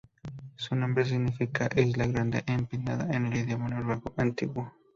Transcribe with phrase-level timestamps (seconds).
[0.55, 4.73] Su nombre significa "Isla Grande Empinada" en el idioma noruego antiguo.